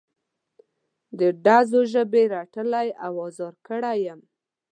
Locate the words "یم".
4.07-4.21